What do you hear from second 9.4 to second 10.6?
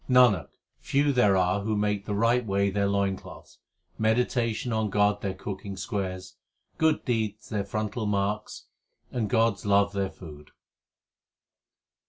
s love their food.